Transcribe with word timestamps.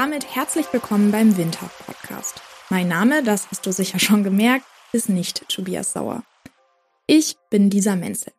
Damit 0.00 0.34
herzlich 0.34 0.64
willkommen 0.72 1.12
beim 1.12 1.36
Winter 1.36 1.70
Podcast. 1.84 2.40
Mein 2.70 2.88
Name, 2.88 3.22
das 3.22 3.50
hast 3.50 3.66
du 3.66 3.70
sicher 3.70 3.98
schon 3.98 4.24
gemerkt, 4.24 4.64
ist 4.94 5.10
nicht 5.10 5.46
Tobias 5.50 5.92
Sauer. 5.92 6.24
Ich 7.06 7.36
bin 7.50 7.70
Lisa 7.70 7.96
Menzel. 7.96 8.32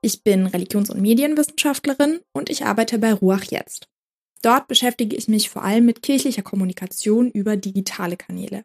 Ich 0.00 0.22
bin 0.22 0.46
Religions- 0.46 0.90
und 0.90 1.00
Medienwissenschaftlerin 1.00 2.20
und 2.32 2.50
ich 2.50 2.66
arbeite 2.66 3.00
bei 3.00 3.12
Ruach 3.14 3.42
Jetzt. 3.50 3.88
Dort 4.42 4.68
beschäftige 4.68 5.16
ich 5.16 5.26
mich 5.26 5.50
vor 5.50 5.64
allem 5.64 5.86
mit 5.86 6.04
kirchlicher 6.04 6.42
Kommunikation 6.42 7.32
über 7.32 7.56
digitale 7.56 8.16
Kanäle. 8.16 8.64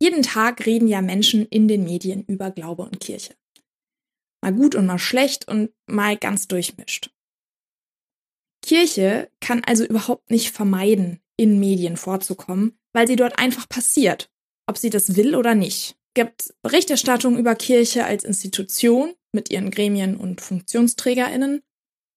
Jeden 0.00 0.22
Tag 0.22 0.64
reden 0.64 0.86
ja 0.86 1.02
Menschen 1.02 1.44
in 1.46 1.66
den 1.66 1.82
Medien 1.82 2.22
über 2.26 2.52
Glaube 2.52 2.84
und 2.84 3.00
Kirche. 3.00 3.34
Mal 4.40 4.52
gut 4.52 4.76
und 4.76 4.86
mal 4.86 5.00
schlecht 5.00 5.48
und 5.48 5.72
mal 5.88 6.16
ganz 6.16 6.46
durchmischt. 6.46 7.10
Kirche 8.62 9.28
kann 9.40 9.62
also 9.64 9.84
überhaupt 9.84 10.30
nicht 10.30 10.52
vermeiden, 10.52 11.20
in 11.36 11.58
Medien 11.58 11.96
vorzukommen, 11.96 12.78
weil 12.92 13.06
sie 13.06 13.16
dort 13.16 13.38
einfach 13.38 13.68
passiert, 13.68 14.30
ob 14.66 14.78
sie 14.78 14.90
das 14.90 15.16
will 15.16 15.34
oder 15.34 15.54
nicht. 15.54 15.96
Gibt 16.14 16.54
Berichterstattung 16.62 17.38
über 17.38 17.54
Kirche 17.54 18.04
als 18.04 18.24
Institution 18.24 19.12
mit 19.32 19.50
ihren 19.50 19.70
Gremien 19.70 20.16
und 20.16 20.40
Funktionsträgerinnen. 20.40 21.62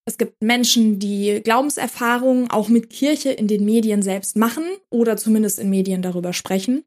Es 0.07 0.17
gibt 0.17 0.43
Menschen, 0.43 0.99
die 0.99 1.41
Glaubenserfahrungen 1.43 2.51
auch 2.51 2.67
mit 2.67 2.89
Kirche 2.89 3.31
in 3.31 3.47
den 3.47 3.65
Medien 3.65 4.03
selbst 4.03 4.35
machen 4.35 4.63
oder 4.91 5.17
zumindest 5.17 5.57
in 5.57 5.69
Medien 5.69 6.01
darüber 6.01 6.33
sprechen. 6.33 6.83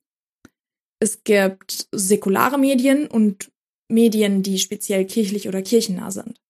Es 1.01 1.25
gibt 1.25 1.89
säkulare 1.93 2.59
Medien 2.59 3.07
und 3.09 3.51
Medien, 3.91 4.43
die 4.43 4.59
speziell 4.59 5.07
kirchlich 5.07 5.49
oder 5.49 5.63
kirchennah 5.63 6.11
sind. 6.11 6.41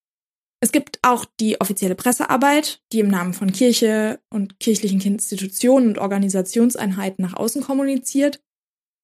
Es 0.60 0.72
gibt 0.72 0.98
auch 1.02 1.24
die 1.38 1.60
offizielle 1.60 1.94
Pressearbeit, 1.94 2.82
die 2.92 3.00
im 3.00 3.08
Namen 3.08 3.32
von 3.32 3.52
Kirche 3.52 4.20
und 4.28 4.58
kirchlichen 4.58 5.00
Institutionen 5.00 5.88
und 5.88 5.98
Organisationseinheiten 5.98 7.24
nach 7.24 7.34
außen 7.34 7.62
kommuniziert. 7.62 8.40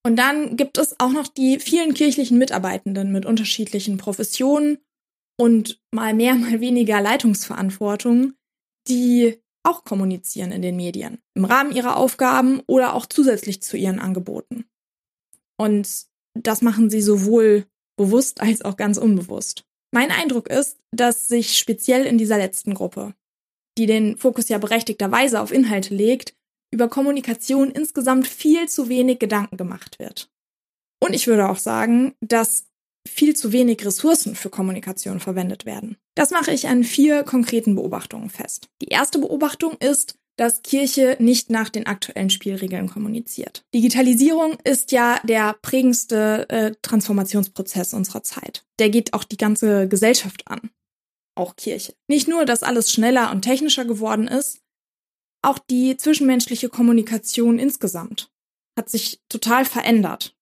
Und 0.04 0.16
dann 0.16 0.56
gibt 0.56 0.78
es 0.78 0.98
auch 0.98 1.12
noch 1.12 1.28
die 1.28 1.60
vielen 1.60 1.94
kirchlichen 1.94 2.38
Mitarbeitenden 2.38 3.12
mit 3.12 3.24
unterschiedlichen 3.24 3.98
Professionen 3.98 4.78
und 5.38 5.80
mal 5.92 6.12
mehr, 6.12 6.34
mal 6.34 6.60
weniger 6.60 7.00
Leitungsverantwortung, 7.00 8.34
die 8.88 9.40
auch 9.66 9.84
kommunizieren 9.84 10.52
in 10.52 10.60
den 10.60 10.76
Medien, 10.76 11.22
im 11.34 11.44
Rahmen 11.44 11.74
ihrer 11.74 11.96
Aufgaben 11.96 12.60
oder 12.66 12.94
auch 12.94 13.06
zusätzlich 13.06 13.62
zu 13.62 13.76
ihren 13.76 13.98
Angeboten. 13.98 14.66
Und 15.56 16.06
das 16.34 16.62
machen 16.62 16.90
sie 16.90 17.00
sowohl 17.00 17.64
bewusst 17.96 18.40
als 18.42 18.62
auch 18.62 18.76
ganz 18.76 18.98
unbewusst. 18.98 19.64
Mein 19.94 20.10
Eindruck 20.10 20.50
ist, 20.50 20.80
dass 20.90 21.28
sich 21.28 21.56
speziell 21.56 22.04
in 22.04 22.18
dieser 22.18 22.36
letzten 22.36 22.74
Gruppe, 22.74 23.14
die 23.78 23.86
den 23.86 24.16
Fokus 24.16 24.48
ja 24.48 24.58
berechtigterweise 24.58 25.40
auf 25.40 25.52
Inhalte 25.52 25.94
legt, 25.94 26.34
über 26.72 26.88
Kommunikation 26.88 27.70
insgesamt 27.70 28.26
viel 28.26 28.68
zu 28.68 28.88
wenig 28.88 29.20
Gedanken 29.20 29.56
gemacht 29.56 30.00
wird. 30.00 30.28
Und 31.00 31.14
ich 31.14 31.28
würde 31.28 31.48
auch 31.48 31.58
sagen, 31.58 32.14
dass 32.20 32.66
viel 33.06 33.36
zu 33.36 33.52
wenig 33.52 33.86
Ressourcen 33.86 34.34
für 34.34 34.50
Kommunikation 34.50 35.20
verwendet 35.20 35.64
werden. 35.64 35.96
Das 36.16 36.32
mache 36.32 36.50
ich 36.50 36.66
an 36.66 36.82
vier 36.82 37.22
konkreten 37.22 37.76
Beobachtungen 37.76 38.30
fest. 38.30 38.68
Die 38.82 38.88
erste 38.88 39.20
Beobachtung 39.20 39.76
ist, 39.78 40.18
dass 40.36 40.62
Kirche 40.62 41.16
nicht 41.20 41.50
nach 41.50 41.68
den 41.68 41.86
aktuellen 41.86 42.30
Spielregeln 42.30 42.88
kommuniziert. 42.88 43.64
Digitalisierung 43.74 44.58
ist 44.64 44.92
ja 44.92 45.20
der 45.24 45.54
prägendste 45.62 46.48
äh, 46.48 46.72
Transformationsprozess 46.82 47.94
unserer 47.94 48.22
Zeit. 48.22 48.64
Der 48.78 48.90
geht 48.90 49.14
auch 49.14 49.24
die 49.24 49.36
ganze 49.36 49.88
Gesellschaft 49.88 50.48
an. 50.48 50.70
Auch 51.36 51.56
Kirche. 51.56 51.94
Nicht 52.08 52.28
nur, 52.28 52.44
dass 52.44 52.62
alles 52.62 52.92
schneller 52.92 53.30
und 53.30 53.42
technischer 53.42 53.84
geworden 53.84 54.28
ist, 54.28 54.60
auch 55.42 55.58
die 55.58 55.96
zwischenmenschliche 55.96 56.68
Kommunikation 56.68 57.58
insgesamt 57.58 58.30
hat 58.76 58.90
sich 58.90 59.20
total 59.28 59.64
verändert 59.64 60.33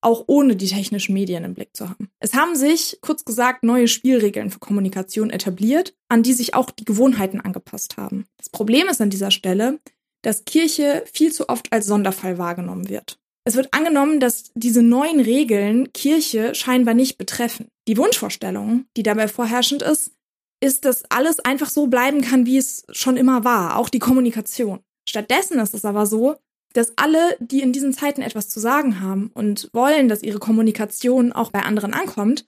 auch 0.00 0.24
ohne 0.26 0.56
die 0.56 0.68
technischen 0.68 1.12
Medien 1.12 1.44
im 1.44 1.54
Blick 1.54 1.76
zu 1.76 1.88
haben. 1.88 2.08
Es 2.20 2.34
haben 2.34 2.56
sich, 2.56 2.98
kurz 3.00 3.24
gesagt, 3.24 3.64
neue 3.64 3.88
Spielregeln 3.88 4.50
für 4.50 4.58
Kommunikation 4.58 5.30
etabliert, 5.30 5.94
an 6.08 6.22
die 6.22 6.32
sich 6.32 6.54
auch 6.54 6.70
die 6.70 6.84
Gewohnheiten 6.84 7.40
angepasst 7.40 7.96
haben. 7.96 8.26
Das 8.36 8.48
Problem 8.48 8.88
ist 8.88 9.00
an 9.00 9.10
dieser 9.10 9.30
Stelle, 9.30 9.80
dass 10.22 10.44
Kirche 10.44 11.04
viel 11.12 11.32
zu 11.32 11.48
oft 11.48 11.72
als 11.72 11.86
Sonderfall 11.86 12.38
wahrgenommen 12.38 12.88
wird. 12.88 13.18
Es 13.44 13.56
wird 13.56 13.72
angenommen, 13.72 14.20
dass 14.20 14.50
diese 14.54 14.82
neuen 14.82 15.20
Regeln 15.20 15.92
Kirche 15.92 16.54
scheinbar 16.54 16.94
nicht 16.94 17.16
betreffen. 17.16 17.68
Die 17.86 17.96
Wunschvorstellung, 17.96 18.84
die 18.96 19.02
dabei 19.02 19.26
vorherrschend 19.26 19.82
ist, 19.82 20.12
ist, 20.60 20.84
dass 20.84 21.04
alles 21.10 21.40
einfach 21.40 21.70
so 21.70 21.86
bleiben 21.86 22.20
kann, 22.20 22.46
wie 22.46 22.58
es 22.58 22.84
schon 22.90 23.16
immer 23.16 23.44
war, 23.44 23.76
auch 23.76 23.88
die 23.88 24.00
Kommunikation. 24.00 24.80
Stattdessen 25.08 25.60
ist 25.60 25.72
es 25.72 25.84
aber 25.84 26.04
so, 26.04 26.36
dass 26.72 26.96
alle, 26.96 27.36
die 27.40 27.60
in 27.60 27.72
diesen 27.72 27.92
Zeiten 27.92 28.22
etwas 28.22 28.48
zu 28.48 28.60
sagen 28.60 29.00
haben 29.00 29.30
und 29.34 29.70
wollen, 29.72 30.08
dass 30.08 30.22
ihre 30.22 30.38
Kommunikation 30.38 31.32
auch 31.32 31.50
bei 31.50 31.62
anderen 31.62 31.94
ankommt, 31.94 32.46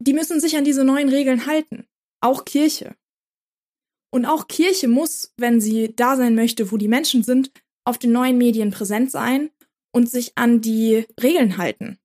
die 0.00 0.12
müssen 0.12 0.40
sich 0.40 0.56
an 0.56 0.64
diese 0.64 0.84
neuen 0.84 1.08
Regeln 1.08 1.46
halten. 1.46 1.86
Auch 2.20 2.44
Kirche. 2.44 2.94
Und 4.10 4.26
auch 4.26 4.48
Kirche 4.48 4.88
muss, 4.88 5.32
wenn 5.36 5.60
sie 5.60 5.94
da 5.94 6.16
sein 6.16 6.34
möchte, 6.34 6.70
wo 6.72 6.76
die 6.76 6.88
Menschen 6.88 7.22
sind, 7.22 7.50
auf 7.84 7.98
den 7.98 8.12
neuen 8.12 8.38
Medien 8.38 8.70
präsent 8.70 9.10
sein 9.10 9.50
und 9.92 10.10
sich 10.10 10.32
an 10.36 10.60
die 10.60 11.06
Regeln 11.20 11.58
halten. 11.58 11.98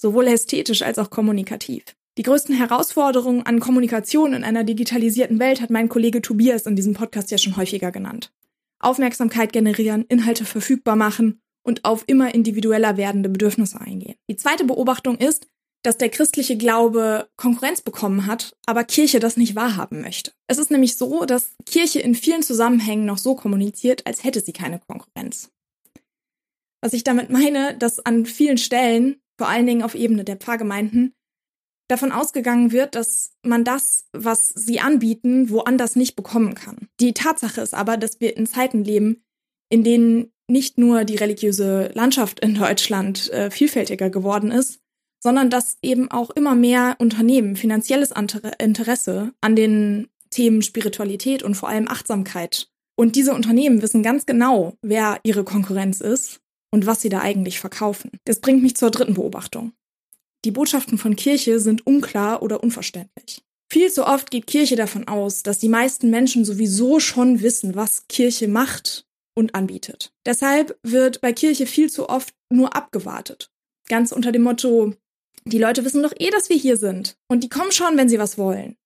Sowohl 0.00 0.26
ästhetisch 0.26 0.82
als 0.82 0.98
auch 0.98 1.10
kommunikativ. 1.10 1.84
Die 2.18 2.22
größten 2.22 2.54
Herausforderungen 2.54 3.42
an 3.42 3.60
Kommunikation 3.60 4.32
in 4.32 4.44
einer 4.44 4.64
digitalisierten 4.64 5.38
Welt 5.38 5.60
hat 5.60 5.70
mein 5.70 5.88
Kollege 5.88 6.22
Tobias 6.22 6.66
in 6.66 6.76
diesem 6.76 6.94
Podcast 6.94 7.30
ja 7.30 7.38
schon 7.38 7.56
häufiger 7.56 7.92
genannt. 7.92 8.32
Aufmerksamkeit 8.78 9.52
generieren, 9.52 10.04
Inhalte 10.08 10.44
verfügbar 10.44 10.96
machen 10.96 11.40
und 11.64 11.84
auf 11.84 12.04
immer 12.06 12.34
individueller 12.34 12.96
werdende 12.96 13.28
Bedürfnisse 13.28 13.80
eingehen. 13.80 14.16
Die 14.30 14.36
zweite 14.36 14.64
Beobachtung 14.64 15.18
ist, 15.18 15.48
dass 15.82 15.98
der 15.98 16.08
christliche 16.08 16.56
Glaube 16.56 17.28
Konkurrenz 17.36 17.80
bekommen 17.80 18.26
hat, 18.26 18.56
aber 18.66 18.84
Kirche 18.84 19.20
das 19.20 19.36
nicht 19.36 19.54
wahrhaben 19.54 20.00
möchte. 20.00 20.32
Es 20.48 20.58
ist 20.58 20.70
nämlich 20.70 20.96
so, 20.96 21.24
dass 21.24 21.54
Kirche 21.64 22.00
in 22.00 22.14
vielen 22.14 22.42
Zusammenhängen 22.42 23.04
noch 23.04 23.18
so 23.18 23.36
kommuniziert, 23.36 24.04
als 24.06 24.24
hätte 24.24 24.40
sie 24.40 24.52
keine 24.52 24.80
Konkurrenz. 24.80 25.50
Was 26.82 26.92
ich 26.92 27.04
damit 27.04 27.30
meine, 27.30 27.76
dass 27.76 28.04
an 28.04 28.26
vielen 28.26 28.58
Stellen, 28.58 29.20
vor 29.38 29.48
allen 29.48 29.66
Dingen 29.66 29.82
auf 29.82 29.94
Ebene 29.94 30.24
der 30.24 30.36
Pfarrgemeinden, 30.36 31.14
davon 31.88 32.12
ausgegangen 32.12 32.72
wird, 32.72 32.94
dass 32.94 33.32
man 33.42 33.64
das, 33.64 34.04
was 34.12 34.48
sie 34.48 34.80
anbieten, 34.80 35.50
woanders 35.50 35.96
nicht 35.96 36.16
bekommen 36.16 36.54
kann. 36.54 36.88
Die 37.00 37.12
Tatsache 37.12 37.60
ist 37.60 37.74
aber, 37.74 37.96
dass 37.96 38.20
wir 38.20 38.36
in 38.36 38.46
Zeiten 38.46 38.84
leben, 38.84 39.22
in 39.68 39.84
denen 39.84 40.32
nicht 40.48 40.78
nur 40.78 41.04
die 41.04 41.16
religiöse 41.16 41.90
Landschaft 41.94 42.40
in 42.40 42.54
Deutschland 42.54 43.30
äh, 43.32 43.50
vielfältiger 43.50 44.10
geworden 44.10 44.50
ist, 44.50 44.80
sondern 45.22 45.50
dass 45.50 45.78
eben 45.82 46.10
auch 46.10 46.30
immer 46.30 46.54
mehr 46.54 46.96
Unternehmen 46.98 47.56
finanzielles 47.56 48.12
Interesse 48.58 49.32
an 49.40 49.56
den 49.56 50.08
Themen 50.30 50.62
Spiritualität 50.62 51.42
und 51.42 51.54
vor 51.54 51.68
allem 51.68 51.88
Achtsamkeit. 51.88 52.68
Und 52.96 53.16
diese 53.16 53.34
Unternehmen 53.34 53.82
wissen 53.82 54.02
ganz 54.02 54.26
genau, 54.26 54.74
wer 54.82 55.18
ihre 55.22 55.44
Konkurrenz 55.44 56.00
ist 56.00 56.40
und 56.70 56.86
was 56.86 57.00
sie 57.00 57.08
da 57.08 57.20
eigentlich 57.20 57.60
verkaufen. 57.60 58.10
Das 58.24 58.40
bringt 58.40 58.62
mich 58.62 58.76
zur 58.76 58.90
dritten 58.90 59.14
Beobachtung. 59.14 59.72
Die 60.46 60.52
Botschaften 60.52 60.96
von 60.96 61.16
Kirche 61.16 61.58
sind 61.58 61.88
unklar 61.88 62.40
oder 62.40 62.62
unverständlich. 62.62 63.42
Viel 63.68 63.90
zu 63.90 64.06
oft 64.06 64.30
geht 64.30 64.46
Kirche 64.46 64.76
davon 64.76 65.08
aus, 65.08 65.42
dass 65.42 65.58
die 65.58 65.68
meisten 65.68 66.08
Menschen 66.08 66.44
sowieso 66.44 67.00
schon 67.00 67.42
wissen, 67.42 67.74
was 67.74 68.06
Kirche 68.06 68.46
macht 68.46 69.08
und 69.34 69.56
anbietet. 69.56 70.12
Deshalb 70.24 70.78
wird 70.84 71.20
bei 71.20 71.32
Kirche 71.32 71.66
viel 71.66 71.90
zu 71.90 72.08
oft 72.08 72.32
nur 72.48 72.76
abgewartet. 72.76 73.50
Ganz 73.88 74.12
unter 74.12 74.30
dem 74.30 74.42
Motto, 74.42 74.94
die 75.46 75.58
Leute 75.58 75.84
wissen 75.84 76.04
doch 76.04 76.12
eh, 76.16 76.30
dass 76.30 76.48
wir 76.48 76.56
hier 76.56 76.76
sind. 76.76 77.18
Und 77.26 77.42
die 77.42 77.48
kommen 77.48 77.72
schon, 77.72 77.96
wenn 77.96 78.08
sie 78.08 78.20
was 78.20 78.38
wollen. 78.38 78.76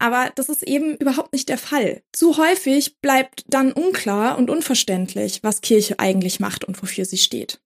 Aber 0.00 0.32
das 0.34 0.48
ist 0.48 0.64
eben 0.64 0.96
überhaupt 0.96 1.32
nicht 1.32 1.48
der 1.48 1.58
Fall. 1.58 2.02
Zu 2.10 2.36
häufig 2.36 2.98
bleibt 3.00 3.44
dann 3.46 3.70
unklar 3.70 4.38
und 4.38 4.50
unverständlich, 4.50 5.44
was 5.44 5.60
Kirche 5.60 6.00
eigentlich 6.00 6.40
macht 6.40 6.64
und 6.64 6.82
wofür 6.82 7.04
sie 7.04 7.18
steht. 7.18 7.60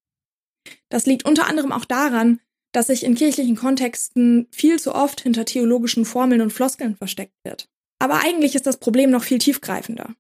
Das 0.90 1.06
liegt 1.06 1.24
unter 1.24 1.46
anderem 1.46 1.72
auch 1.72 1.86
daran, 1.86 2.40
dass 2.78 2.86
sich 2.86 3.02
in 3.02 3.16
kirchlichen 3.16 3.56
Kontexten 3.56 4.46
viel 4.52 4.78
zu 4.78 4.94
oft 4.94 5.20
hinter 5.20 5.44
theologischen 5.44 6.04
Formeln 6.04 6.40
und 6.40 6.52
Floskeln 6.52 6.94
versteckt 6.94 7.34
wird. 7.42 7.68
Aber 7.98 8.20
eigentlich 8.20 8.54
ist 8.54 8.68
das 8.68 8.76
Problem 8.76 9.10
noch 9.10 9.24
viel 9.24 9.38
tiefgreifender. 9.38 10.14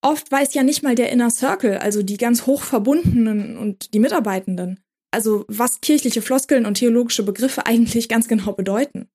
Oft 0.00 0.32
weiß 0.32 0.54
ja 0.54 0.62
nicht 0.62 0.82
mal 0.82 0.94
der 0.94 1.12
Inner 1.12 1.28
Circle, 1.28 1.76
also 1.76 2.02
die 2.02 2.16
ganz 2.16 2.46
hoch 2.46 2.62
verbundenen 2.62 3.58
und 3.58 3.92
die 3.92 3.98
Mitarbeitenden, 3.98 4.80
also 5.10 5.44
was 5.48 5.82
kirchliche 5.82 6.22
Floskeln 6.22 6.64
und 6.64 6.78
theologische 6.78 7.24
Begriffe 7.24 7.66
eigentlich 7.66 8.08
ganz 8.08 8.26
genau 8.26 8.52
bedeuten. 8.52 9.10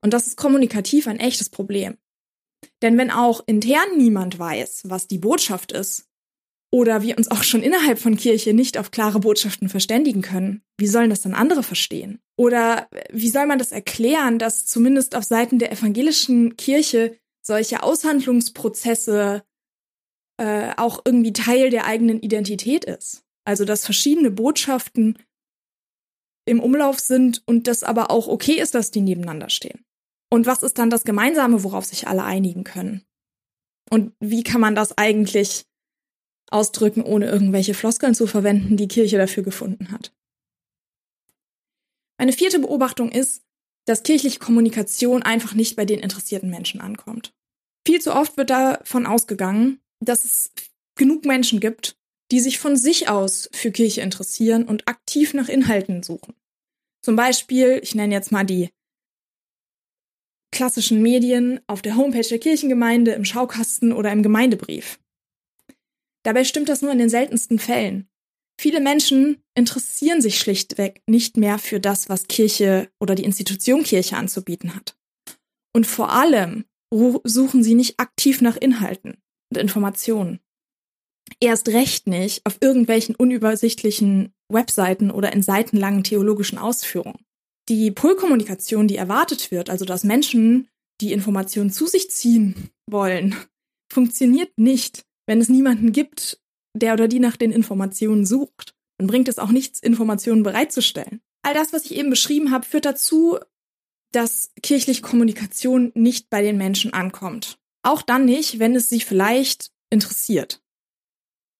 Und 0.00 0.12
das 0.12 0.26
ist 0.26 0.36
kommunikativ 0.36 1.06
ein 1.06 1.20
echtes 1.20 1.50
Problem. 1.50 1.98
Denn 2.82 2.98
wenn 2.98 3.12
auch 3.12 3.44
intern 3.46 3.96
niemand 3.96 4.40
weiß, 4.40 4.82
was 4.86 5.06
die 5.06 5.18
Botschaft 5.18 5.70
ist, 5.70 6.08
oder 6.72 7.02
wir 7.02 7.18
uns 7.18 7.30
auch 7.30 7.42
schon 7.42 7.62
innerhalb 7.62 7.98
von 7.98 8.16
Kirche 8.16 8.54
nicht 8.54 8.78
auf 8.78 8.90
klare 8.90 9.20
Botschaften 9.20 9.68
verständigen 9.68 10.22
können, 10.22 10.62
wie 10.78 10.86
sollen 10.86 11.10
das 11.10 11.20
dann 11.20 11.34
andere 11.34 11.62
verstehen? 11.62 12.20
Oder 12.36 12.88
wie 13.12 13.28
soll 13.28 13.46
man 13.46 13.58
das 13.58 13.72
erklären, 13.72 14.38
dass 14.38 14.66
zumindest 14.66 15.14
auf 15.14 15.24
Seiten 15.24 15.58
der 15.58 15.70
evangelischen 15.70 16.56
Kirche 16.56 17.18
solche 17.44 17.82
Aushandlungsprozesse 17.82 19.42
äh, 20.38 20.72
auch 20.76 21.02
irgendwie 21.04 21.34
Teil 21.34 21.68
der 21.68 21.84
eigenen 21.84 22.20
Identität 22.20 22.84
ist. 22.84 23.22
Also 23.44 23.64
dass 23.64 23.84
verschiedene 23.84 24.30
Botschaften 24.30 25.18
im 26.46 26.58
Umlauf 26.60 27.00
sind 27.00 27.42
und 27.46 27.66
das 27.66 27.82
aber 27.82 28.10
auch 28.10 28.28
okay 28.28 28.60
ist, 28.60 28.74
dass 28.74 28.90
die 28.90 29.02
nebeneinander 29.02 29.50
stehen. 29.50 29.84
Und 30.30 30.46
was 30.46 30.62
ist 30.62 30.78
dann 30.78 30.88
das 30.88 31.04
Gemeinsame, 31.04 31.62
worauf 31.62 31.84
sich 31.84 32.08
alle 32.08 32.24
einigen 32.24 32.64
können? 32.64 33.04
Und 33.90 34.14
wie 34.20 34.42
kann 34.42 34.60
man 34.60 34.74
das 34.74 34.96
eigentlich 34.96 35.66
ausdrücken, 36.50 37.02
ohne 37.02 37.26
irgendwelche 37.26 37.74
Floskeln 37.74 38.14
zu 38.14 38.26
verwenden, 38.26 38.76
die 38.76 38.88
Kirche 38.88 39.18
dafür 39.18 39.42
gefunden 39.42 39.90
hat? 39.90 40.12
Eine 42.18 42.32
vierte 42.32 42.58
Beobachtung 42.58 43.10
ist, 43.10 43.42
dass 43.84 44.02
kirchliche 44.04 44.38
Kommunikation 44.38 45.22
einfach 45.22 45.54
nicht 45.54 45.76
bei 45.76 45.84
den 45.84 46.00
interessierten 46.00 46.50
Menschen 46.50 46.80
ankommt. 46.80 47.32
Viel 47.86 48.00
zu 48.00 48.14
oft 48.14 48.36
wird 48.36 48.50
davon 48.50 49.06
ausgegangen, 49.06 49.80
dass 50.00 50.24
es 50.24 50.52
genug 50.94 51.24
Menschen 51.24 51.58
gibt, 51.58 51.96
die 52.30 52.40
sich 52.40 52.58
von 52.58 52.76
sich 52.76 53.08
aus 53.08 53.48
für 53.52 53.72
Kirche 53.72 54.00
interessieren 54.00 54.64
und 54.64 54.88
aktiv 54.88 55.34
nach 55.34 55.48
Inhalten 55.48 56.02
suchen. 56.02 56.34
Zum 57.04 57.16
Beispiel, 57.16 57.80
ich 57.82 57.94
nenne 57.94 58.14
jetzt 58.14 58.30
mal 58.30 58.44
die 58.44 58.70
klassischen 60.52 61.02
Medien 61.02 61.60
auf 61.66 61.82
der 61.82 61.96
Homepage 61.96 62.26
der 62.26 62.38
Kirchengemeinde, 62.38 63.12
im 63.12 63.24
Schaukasten 63.24 63.92
oder 63.92 64.12
im 64.12 64.22
Gemeindebrief. 64.22 65.00
Dabei 66.24 66.44
stimmt 66.44 66.68
das 66.68 66.82
nur 66.82 66.92
in 66.92 66.98
den 66.98 67.08
seltensten 67.08 67.58
Fällen. 67.58 68.08
Viele 68.60 68.80
Menschen 68.80 69.42
interessieren 69.56 70.20
sich 70.20 70.38
schlichtweg 70.38 71.02
nicht 71.06 71.36
mehr 71.36 71.58
für 71.58 71.80
das, 71.80 72.08
was 72.08 72.28
Kirche 72.28 72.90
oder 73.00 73.14
die 73.14 73.24
Institution 73.24 73.82
Kirche 73.82 74.16
anzubieten 74.16 74.74
hat. 74.74 74.96
Und 75.74 75.86
vor 75.86 76.12
allem 76.12 76.64
suchen 77.24 77.62
sie 77.62 77.74
nicht 77.74 77.98
aktiv 77.98 78.40
nach 78.40 78.56
Inhalten 78.56 79.16
und 79.50 79.58
Informationen. 79.58 80.40
Erst 81.40 81.68
recht 81.68 82.06
nicht 82.06 82.44
auf 82.44 82.58
irgendwelchen 82.60 83.14
unübersichtlichen 83.14 84.32
Webseiten 84.48 85.10
oder 85.10 85.32
in 85.32 85.42
seitenlangen 85.42 86.04
theologischen 86.04 86.58
Ausführungen. 86.58 87.24
Die 87.68 87.90
Pull-Kommunikation, 87.90 88.86
die 88.86 88.96
erwartet 88.96 89.50
wird, 89.50 89.70
also 89.70 89.84
dass 89.84 90.04
Menschen 90.04 90.68
die 91.00 91.12
Informationen 91.12 91.70
zu 91.70 91.86
sich 91.86 92.10
ziehen 92.10 92.70
wollen, 92.86 93.34
funktioniert 93.92 94.52
nicht, 94.56 95.04
wenn 95.26 95.40
es 95.40 95.48
niemanden 95.48 95.92
gibt, 95.92 96.40
der 96.74 96.94
oder 96.94 97.08
die 97.08 97.20
nach 97.20 97.36
den 97.36 97.52
Informationen 97.52 98.26
sucht. 98.26 98.74
Dann 98.98 99.06
bringt 99.06 99.28
es 99.28 99.38
auch 99.38 99.50
nichts, 99.50 99.80
Informationen 99.80 100.42
bereitzustellen. 100.42 101.20
All 101.42 101.54
das, 101.54 101.72
was 101.72 101.84
ich 101.84 101.94
eben 101.96 102.10
beschrieben 102.10 102.50
habe, 102.50 102.64
führt 102.64 102.84
dazu, 102.84 103.38
dass 104.12 104.52
kirchliche 104.62 105.02
Kommunikation 105.02 105.90
nicht 105.94 106.30
bei 106.30 106.42
den 106.42 106.56
Menschen 106.56 106.92
ankommt. 106.92 107.58
Auch 107.82 108.02
dann 108.02 108.24
nicht, 108.24 108.58
wenn 108.58 108.76
es 108.76 108.88
sie 108.88 109.00
vielleicht 109.00 109.70
interessiert. 109.90 110.62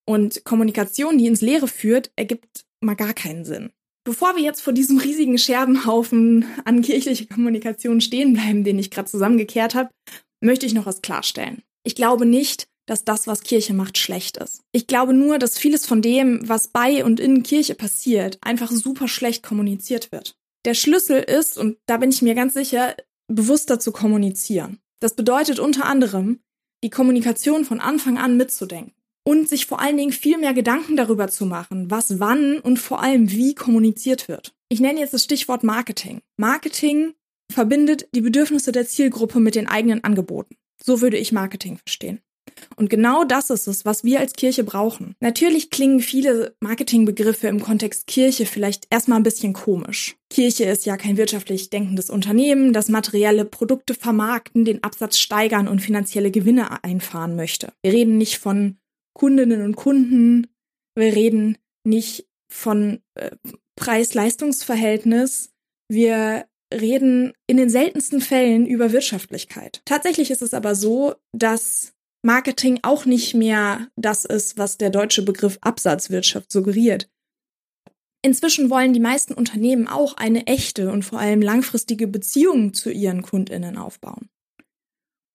Und 0.07 0.45
Kommunikation, 0.45 1.19
die 1.19 1.27
ins 1.27 1.41
Leere 1.41 1.69
führt, 1.69 2.13
ergibt 2.17 2.65
mal 2.81 2.95
gar 2.95 3.15
keinen 3.15 3.45
Sinn. 3.45 3.73
Bevor 4.05 4.35
wir 4.37 4.43
jetzt 4.43 4.61
vor 4.61 4.73
diesem 4.73 4.99
riesigen 4.99 5.39
Scherbenhaufen 5.39 6.45
an 6.65 6.83
kirchlicher 6.83 7.27
Kommunikation 7.27 8.01
stehen 8.01 8.35
bleiben, 8.35 8.65
den 8.65 8.79
ich 8.79 8.91
gerade 8.91 9.09
zusammengekehrt 9.09 9.75
habe, 9.75 9.91
möchte 10.41 10.67
ich 10.67 10.75
noch 10.75 10.87
was 10.87 11.03
klarstellen. 11.03 11.63
Ich 11.85 11.95
glaube 11.95 12.27
nicht, 12.27 12.69
dass 12.87 13.05
das, 13.05 13.27
was 13.27 13.43
Kirche 13.43 13.75
macht, 13.75 13.99
schlecht 13.99 14.37
ist. 14.37 14.63
Ich 14.73 14.87
glaube 14.87 15.15
nur, 15.15 15.39
dass 15.39 15.59
vieles 15.59 15.87
von 15.87 16.03
dem, 16.03 16.47
was 16.49 16.69
bei 16.69 17.05
und 17.05 17.21
in 17.21 17.43
Kirche 17.43 17.75
passiert, 17.75 18.39
einfach 18.41 18.71
super 18.71 19.09
schlecht 19.09 19.43
kommuniziert 19.43 20.13
wird. 20.13 20.37
Der 20.65 20.75
Schlüssel 20.75 21.21
ist, 21.21 21.59
und 21.59 21.79
da 21.87 21.97
bin 21.97 22.11
ich 22.11 22.23
mir 22.23 22.35
ganz 22.35 22.55
sicher, 22.55 22.97
bewusster 23.29 23.81
zu 23.81 23.93
kommunizieren. 23.93 24.79
Das 25.01 25.15
bedeutet 25.15 25.59
unter 25.59 25.87
anderem, 25.87 26.41
die 26.85 26.91
Kommunikation 26.91 27.65
von 27.65 27.81
Anfang 27.81 28.19
an 28.19 28.37
mitzudenken 28.37 28.95
und 29.25 29.49
sich 29.49 29.67
vor 29.67 29.81
allen 29.81 29.97
Dingen 29.97 30.13
viel 30.13 30.39
mehr 30.39 30.55
Gedanken 30.55 30.97
darüber 30.97 31.29
zu 31.29 31.47
machen, 31.47 31.91
was 31.91 32.19
wann 32.19 32.59
und 32.59 32.79
vor 32.79 33.03
allem 33.03 33.31
wie 33.31 33.55
kommuniziert 33.55 34.29
wird. 34.29 34.55
Ich 34.69 34.81
nenne 34.81 35.01
jetzt 35.01 35.15
das 35.15 35.25
Stichwort 35.25 35.63
Marketing. 35.65 36.23
Marketing 36.37 37.15
verbindet 37.53 38.09
die 38.15 38.21
Bedürfnisse 38.21 38.73
der 38.73 38.87
Zielgruppe 38.87 39.39
mit 39.39 39.55
den 39.55 39.69
eigenen 39.69 40.03
Angeboten. 40.03 40.57
So 40.83 41.01
würde 41.01 41.19
ich 41.19 41.33
Marketing 41.33 41.79
verstehen. 41.79 42.21
Und 42.77 42.91
genau 42.91 43.25
das 43.25 43.51
ist 43.51 43.67
es, 43.67 43.85
was 43.85 44.05
wir 44.05 44.21
als 44.21 44.33
Kirche 44.35 44.65
brauchen. 44.65 45.15
Natürlich 45.21 45.71
klingen 45.71 46.01
viele 46.01 46.55
Marketingbegriffe 46.61 47.49
im 47.49 47.61
Kontext 47.61 48.07
Kirche 48.07 48.47
vielleicht 48.47 48.87
erstmal 48.91 49.19
ein 49.19 49.25
bisschen 49.25 49.53
komisch. 49.53 50.17
Kirche 50.31 50.65
ist 50.65 50.87
ja 50.87 50.97
kein 50.97 51.17
wirtschaftlich 51.17 51.71
denkendes 51.71 52.11
Unternehmen, 52.11 52.73
das 52.73 52.89
materielle 52.89 53.45
Produkte 53.45 53.95
vermarkten, 53.95 54.65
den 54.65 54.83
Absatz 54.83 55.19
steigern 55.19 55.69
und 55.69 55.81
finanzielle 55.81 56.31
Gewinne 56.31 56.83
einfahren 56.85 57.37
möchte. 57.37 57.73
Wir 57.83 57.93
reden 57.93 58.19
nicht 58.19 58.39
von 58.39 58.79
Kundinnen 59.15 59.63
und 59.63 59.77
Kunden, 59.77 60.47
wir 60.95 61.15
reden 61.15 61.59
nicht 61.85 62.27
von 62.51 63.01
äh, 63.15 63.31
Preis-Leistungs-Verhältnis, 63.77 65.51
wir 65.89 66.47
reden 66.73 67.33
in 67.47 67.57
den 67.57 67.69
seltensten 67.69 68.21
Fällen 68.21 68.67
über 68.67 68.93
Wirtschaftlichkeit. 68.93 69.83
Tatsächlich 69.85 70.31
ist 70.31 70.43
es 70.43 70.55
aber 70.55 70.75
so, 70.75 71.15
dass 71.33 71.93
Marketing 72.23 72.79
auch 72.83 73.05
nicht 73.05 73.35
mehr 73.35 73.89
das 73.97 74.25
ist, 74.25 74.57
was 74.57 74.79
der 74.79 74.91
deutsche 74.91 75.23
Begriff 75.23 75.59
Absatzwirtschaft 75.61 76.51
suggeriert. 76.53 77.09
Inzwischen 78.25 78.71
wollen 78.71 78.93
die 78.93 79.01
meisten 79.01 79.35
Unternehmen 79.35 79.89
auch 79.89 80.17
eine 80.17 80.47
echte 80.47 80.91
und 80.93 81.05
vor 81.05 81.19
allem 81.19 81.43
langfristige 81.43 82.07
Beziehung 82.07 82.73
zu 82.73 82.91
ihren 82.91 83.23
Kundinnen 83.23 83.77
aufbauen. 83.77 84.29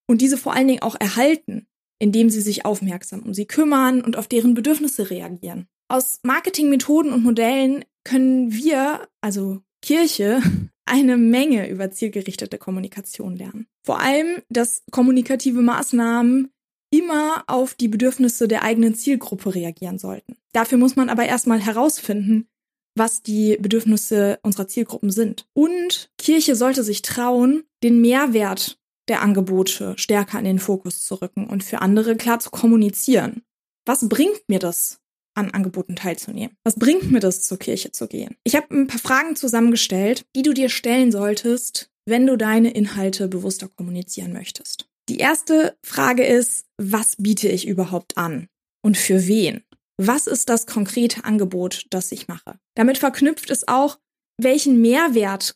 Und 0.08 0.22
diese 0.22 0.38
vor 0.38 0.54
allen 0.54 0.70
Dingen 0.70 0.82
auch 0.82 0.96
erhalten, 0.98 1.68
indem 2.00 2.30
sie 2.30 2.40
sich 2.40 2.66
aufmerksam 2.66 3.24
um 3.24 3.34
sie 3.34 3.46
kümmern 3.46 4.02
und 4.02 4.16
auf 4.16 4.28
deren 4.28 4.54
Bedürfnisse 4.54 5.10
reagieren. 5.10 5.68
Aus 5.90 6.20
Marketingmethoden 6.24 7.12
und 7.12 7.24
Modellen 7.24 7.84
können 8.06 8.54
wir, 8.54 9.08
also 9.20 9.62
Kirche, 9.82 10.42
eine 10.86 11.18
Menge 11.18 11.70
über 11.70 11.92
zielgerichtete 11.92 12.58
Kommunikation 12.58 13.36
lernen. 13.36 13.68
Vor 13.84 14.00
allem, 14.00 14.42
dass 14.48 14.84
kommunikative 14.92 15.62
Maßnahmen 15.62 16.54
immer 16.90 17.44
auf 17.48 17.74
die 17.74 17.88
Bedürfnisse 17.88 18.48
der 18.48 18.64
eigenen 18.64 18.96
Zielgruppe 18.96 19.54
reagieren 19.56 20.00
sollten. 20.00 20.36
Dafür 20.54 20.78
muss 20.78 20.96
man 20.96 21.10
aber 21.10 21.26
erstmal 21.26 21.60
herausfinden, 21.60 22.48
was 22.96 23.22
die 23.22 23.58
Bedürfnisse 23.58 24.40
unserer 24.42 24.68
Zielgruppen 24.68 25.12
sind. 25.12 25.48
Und 25.54 26.10
Kirche 26.18 26.56
sollte 26.56 26.84
sich 26.84 27.02
trauen, 27.02 27.64
den 27.84 28.02
Mehrwert 28.02 28.80
der 29.08 29.22
Angebote 29.22 29.94
stärker 29.98 30.40
in 30.40 30.46
den 30.46 30.60
Fokus 30.60 31.04
zu 31.04 31.16
rücken 31.16 31.48
und 31.48 31.64
für 31.64 31.82
andere 31.82 32.16
klar 32.16 32.40
zu 32.40 32.50
kommunizieren. 32.50 33.44
Was 33.86 34.10
bringt 34.10 34.50
mir 34.50 34.60
das, 34.60 35.00
an 35.34 35.52
Angeboten 35.52 35.96
teilzunehmen? 35.96 36.58
Was 36.64 36.76
bringt 36.76 37.12
mir 37.12 37.20
das, 37.20 37.44
zur 37.44 37.60
Kirche 37.60 37.92
zu 37.92 38.08
gehen? 38.08 38.36
Ich 38.44 38.56
habe 38.56 38.74
ein 38.76 38.88
paar 38.88 39.00
Fragen 39.00 39.36
zusammengestellt, 39.36 40.26
die 40.36 40.42
du 40.42 40.54
dir 40.54 40.70
stellen 40.70 41.12
solltest, 41.12 41.90
wenn 42.06 42.26
du 42.26 42.38
deine 42.38 42.72
Inhalte 42.72 43.28
bewusster 43.28 43.70
kommunizieren 43.70 44.34
möchtest. 44.34 44.90
Die 45.10 45.18
erste 45.18 45.78
Frage 45.84 46.26
ist, 46.26 46.66
was 46.78 47.16
biete 47.16 47.48
ich 47.48 47.68
überhaupt 47.68 48.18
an 48.18 48.48
und 48.84 48.98
für 48.98 49.28
wen? 49.28 49.64
Was 49.98 50.28
ist 50.28 50.50
das 50.50 50.68
konkrete 50.68 51.24
Angebot, 51.24 51.86
das 51.90 52.12
ich 52.12 52.28
mache? 52.28 52.60
Damit 52.76 52.98
verknüpft 52.98 53.50
es 53.50 53.68
auch, 53.68 54.00
welchen 54.38 54.82
Mehrwert 54.82 55.56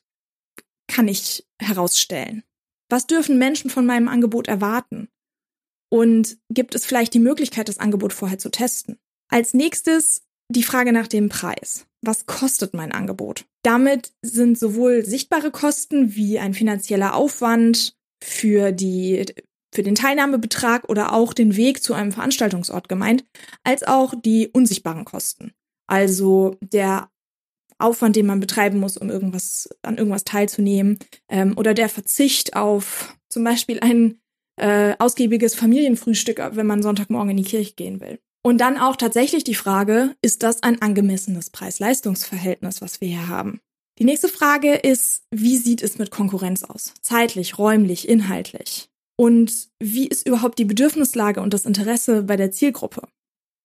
kann 0.88 1.08
ich 1.08 1.46
herausstellen? 1.62 2.44
Was 2.90 3.08
dürfen 3.08 3.38
Menschen 3.38 3.70
von 3.70 3.86
meinem 3.86 4.08
Angebot 4.08 4.48
erwarten? 4.48 5.10
Und 5.90 6.38
gibt 6.50 6.74
es 6.74 6.86
vielleicht 6.86 7.14
die 7.14 7.20
Möglichkeit, 7.20 7.68
das 7.68 7.78
Angebot 7.78 8.14
vorher 8.14 8.40
zu 8.40 8.50
testen? 8.50 8.98
Als 9.30 9.54
nächstes 9.54 10.24
die 10.50 10.64
Frage 10.64 10.92
nach 10.92 11.08
dem 11.08 11.30
Preis. 11.30 11.86
Was 12.02 12.26
kostet 12.26 12.74
mein 12.74 12.92
Angebot? 12.92 13.46
Damit 13.64 14.12
sind 14.22 14.58
sowohl 14.58 15.06
sichtbare 15.06 15.52
Kosten 15.52 16.16
wie 16.16 16.40
ein 16.40 16.54
finanzieller 16.54 17.16
Aufwand 17.16 17.96
für 18.24 18.72
die 18.72 19.26
für 19.74 19.84
den 19.84 19.96
Teilnahmebetrag 19.96 20.90
oder 20.90 21.14
auch 21.14 21.34
den 21.34 21.56
Weg 21.56 21.82
zu 21.82 21.94
einem 21.94 22.12
Veranstaltungsort 22.12 22.90
gemeint, 22.90 23.24
als 23.64 23.84
auch 23.84 24.14
die 24.14 24.50
unsichtbaren 24.50 25.06
Kosten. 25.06 25.54
Also 25.88 26.58
der 26.62 27.10
Aufwand, 27.78 28.16
den 28.16 28.26
man 28.26 28.40
betreiben 28.40 28.80
muss, 28.80 28.98
um 28.98 29.10
irgendwas 29.10 29.70
an 29.82 29.98
irgendwas 29.98 30.24
teilzunehmen, 30.24 31.00
ähm, 31.30 31.58
oder 31.58 31.74
der 31.74 31.90
Verzicht 31.90 32.56
auf 32.56 33.18
zum 33.30 33.44
Beispiel 33.44 33.80
ein 33.80 34.20
äh, 34.58 34.94
ausgiebiges 35.00 35.56
Familienfrühstück, 35.56 36.42
wenn 36.52 36.68
man 36.68 36.84
Sonntagmorgen 36.84 37.32
in 37.32 37.38
die 37.38 37.50
Kirche 37.50 37.74
gehen 37.74 38.02
will. 38.02 38.20
Und 38.44 38.60
dann 38.60 38.78
auch 38.78 38.96
tatsächlich 38.96 39.44
die 39.44 39.56
Frage, 39.56 40.16
ist 40.22 40.44
das 40.44 40.64
ein 40.64 40.82
angemessenes 40.82 41.50
Preis-Leistungs-Verhältnis, 41.50 42.82
was 42.82 43.00
wir 43.00 43.08
hier 43.08 43.28
haben? 43.28 43.62
Die 44.00 44.06
nächste 44.06 44.30
Frage 44.30 44.74
ist, 44.76 45.24
wie 45.32 45.58
sieht 45.58 45.82
es 45.82 45.98
mit 45.98 46.12
Konkurrenz 46.12 46.64
aus? 46.64 46.94
Zeitlich, 47.02 47.58
räumlich, 47.58 48.08
inhaltlich? 48.08 48.90
Und 49.18 49.70
wie 49.80 50.08
ist 50.08 50.28
überhaupt 50.28 50.58
die 50.58 50.66
Bedürfnislage 50.66 51.42
und 51.42 51.54
das 51.54 51.66
Interesse 51.66 52.24
bei 52.24 52.38
der 52.38 52.52
Zielgruppe? 52.52 53.08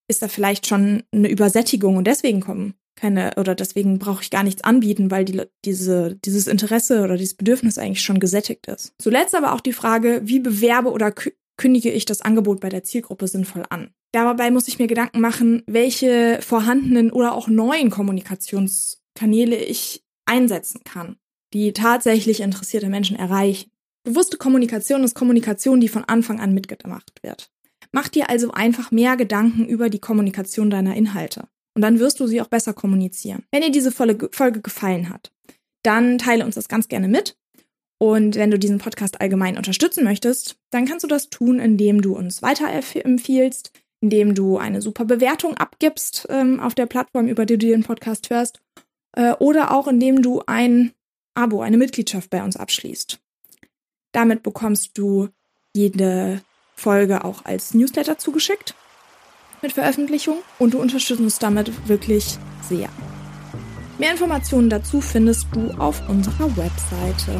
Ist 0.07 0.21
da 0.21 0.27
vielleicht 0.27 0.67
schon 0.67 1.03
eine 1.11 1.29
Übersättigung 1.29 1.97
und 1.97 2.05
deswegen 2.05 2.41
kommen 2.41 2.75
keine 2.97 3.31
oder 3.37 3.55
deswegen 3.55 3.99
brauche 3.99 4.23
ich 4.23 4.29
gar 4.29 4.43
nichts 4.43 4.63
anbieten, 4.63 5.09
weil 5.09 5.23
die, 5.23 5.43
diese, 5.63 6.15
dieses 6.25 6.47
Interesse 6.47 7.03
oder 7.03 7.15
dieses 7.15 7.35
Bedürfnis 7.35 7.77
eigentlich 7.77 8.01
schon 8.01 8.19
gesättigt 8.19 8.67
ist. 8.67 8.93
Zuletzt 8.99 9.35
aber 9.35 9.53
auch 9.53 9.61
die 9.61 9.73
Frage, 9.73 10.21
wie 10.25 10.39
bewerbe 10.39 10.91
oder 10.91 11.13
kündige 11.57 11.91
ich 11.91 12.05
das 12.05 12.21
Angebot 12.21 12.59
bei 12.59 12.69
der 12.69 12.83
Zielgruppe 12.83 13.27
sinnvoll 13.27 13.63
an? 13.69 13.91
Dabei 14.11 14.51
muss 14.51 14.67
ich 14.67 14.79
mir 14.79 14.87
Gedanken 14.87 15.21
machen, 15.21 15.63
welche 15.67 16.39
vorhandenen 16.41 17.11
oder 17.11 17.33
auch 17.33 17.47
neuen 17.47 17.89
Kommunikationskanäle 17.89 19.55
ich 19.55 20.03
einsetzen 20.27 20.81
kann, 20.83 21.17
die 21.53 21.73
tatsächlich 21.73 22.41
interessierte 22.41 22.89
Menschen 22.89 23.17
erreichen. 23.17 23.71
Bewusste 24.03 24.37
Kommunikation 24.37 25.03
ist 25.03 25.15
Kommunikation, 25.15 25.79
die 25.79 25.87
von 25.87 26.03
Anfang 26.05 26.39
an 26.39 26.53
mitgemacht 26.53 27.11
wird. 27.21 27.51
Mach 27.91 28.07
dir 28.07 28.29
also 28.29 28.51
einfach 28.51 28.91
mehr 28.91 29.17
Gedanken 29.17 29.65
über 29.65 29.89
die 29.89 29.99
Kommunikation 29.99 30.69
deiner 30.69 30.95
Inhalte. 30.95 31.47
Und 31.73 31.81
dann 31.81 31.99
wirst 31.99 32.19
du 32.19 32.27
sie 32.27 32.41
auch 32.41 32.47
besser 32.47 32.73
kommunizieren. 32.73 33.43
Wenn 33.51 33.61
dir 33.61 33.71
diese 33.71 33.91
Folge 33.91 34.61
gefallen 34.61 35.09
hat, 35.09 35.31
dann 35.83 36.17
teile 36.17 36.43
uns 36.43 36.55
das 36.55 36.67
ganz 36.67 36.87
gerne 36.87 37.07
mit. 37.07 37.37
Und 37.99 38.35
wenn 38.35 38.51
du 38.51 38.59
diesen 38.59 38.77
Podcast 38.77 39.21
allgemein 39.21 39.57
unterstützen 39.57 40.03
möchtest, 40.03 40.57
dann 40.69 40.85
kannst 40.85 41.03
du 41.03 41.07
das 41.07 41.29
tun, 41.29 41.59
indem 41.59 42.01
du 42.01 42.15
uns 42.15 42.41
weiterempfiehlst, 42.41 43.71
indem 44.01 44.35
du 44.35 44.57
eine 44.57 44.81
super 44.81 45.05
Bewertung 45.05 45.55
abgibst 45.55 46.27
ähm, 46.29 46.59
auf 46.59 46.75
der 46.75 46.85
Plattform, 46.85 47.27
über 47.27 47.45
die 47.45 47.57
du 47.57 47.67
den 47.67 47.83
Podcast 47.83 48.29
hörst, 48.29 48.61
äh, 49.17 49.33
oder 49.39 49.71
auch 49.71 49.87
indem 49.87 50.21
du 50.21 50.43
ein 50.45 50.93
Abo, 51.33 51.61
eine 51.61 51.77
Mitgliedschaft 51.77 52.29
bei 52.29 52.43
uns 52.43 52.55
abschließt. 52.55 53.19
Damit 54.11 54.43
bekommst 54.43 54.97
du 54.97 55.29
jede 55.73 56.41
Folge 56.75 57.25
auch 57.25 57.43
als 57.43 57.73
Newsletter 57.73 58.17
zugeschickt 58.17 58.75
mit 59.61 59.73
Veröffentlichung 59.73 60.37
und 60.59 60.73
du 60.73 60.79
unterstützt 60.79 61.19
uns 61.19 61.39
damit 61.39 61.87
wirklich 61.87 62.37
sehr. 62.61 62.89
Mehr 63.97 64.11
Informationen 64.11 64.69
dazu 64.69 65.01
findest 65.01 65.47
du 65.51 65.71
auf 65.71 66.07
unserer 66.07 66.55
Webseite. 66.55 67.39